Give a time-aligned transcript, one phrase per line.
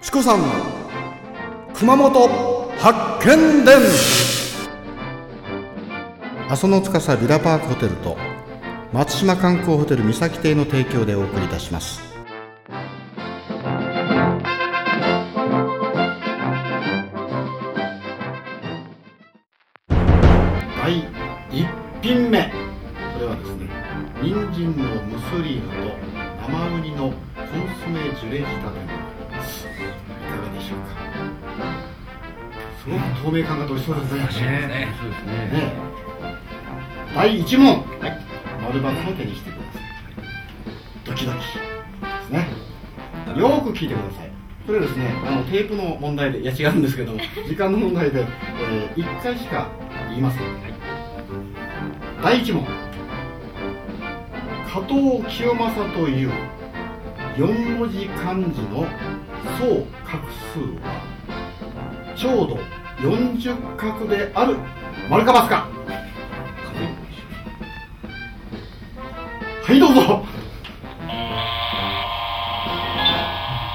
[0.00, 0.40] チコさん
[1.74, 2.28] 熊本
[2.78, 3.78] 発見伝。
[6.48, 8.16] 阿蘇の司ビラパークホテルと
[8.92, 12.00] 松島観光ホテル三崎邸の提供でお送りいたします。
[20.80, 20.98] 第
[21.50, 21.66] 一
[22.02, 22.40] 品目。
[22.40, 23.68] これはですね
[24.22, 25.96] 人参のムスリーヌと
[26.48, 27.14] 生ウニのコン
[27.82, 29.07] ソメジュレ仕立て
[30.68, 30.86] しょうか。
[32.82, 35.32] すごく透明感がとしそうですねねそうですね。
[35.32, 35.72] ね。
[37.14, 38.18] 第1問、はい、
[38.62, 39.82] 丸抜を手にしてください。
[41.04, 41.42] ドキドキで
[42.26, 42.46] すね。
[43.36, 44.28] よーく聞いてください。
[44.66, 48.26] これですねあのテープの問題でいや違うんですけども 時間の問題で、
[48.60, 49.68] え1回しか
[50.10, 50.42] 言いません、
[52.22, 52.66] 第1問。
[54.70, 56.30] 加藤清正という
[57.38, 57.46] 4
[57.78, 58.84] 文字漢字の
[59.56, 60.18] 総画
[60.52, 60.90] 数は
[62.16, 62.58] ちょうど
[62.98, 64.56] 40画である
[65.08, 65.68] 丸か×か。
[69.62, 70.00] はいどうぞ。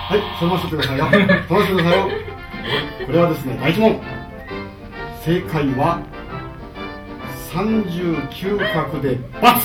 [0.10, 1.06] はいそのましてくださいよ。
[1.48, 2.10] そのましてくださいよ。
[3.06, 4.02] これはですね第1問
[5.24, 6.02] 正解は
[7.54, 9.56] 39画で×あ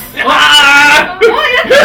[1.65, 1.78] 自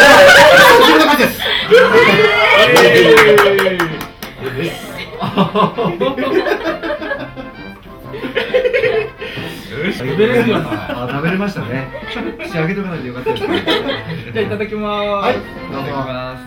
[9.94, 11.88] 食べれるよなあ、食べれましたね。
[12.46, 13.64] 仕上げとかないとよかったですね。
[14.34, 15.08] じゃあいただきます。
[15.08, 15.36] はい。
[15.36, 15.40] い。
[15.72, 16.44] ただきます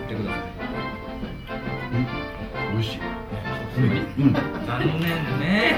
[0.00, 0.42] 見てください。
[2.72, 2.98] 美味しい。
[3.78, 3.80] う
[4.24, 4.32] ん
[4.66, 5.76] 残念ね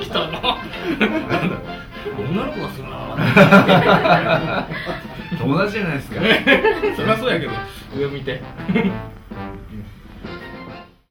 [0.00, 0.58] 来たな
[2.18, 4.68] 女の子がするな。
[5.38, 6.20] 友達じゃないですか。
[6.96, 7.52] そりゃそうやけど。
[7.96, 8.42] 上見て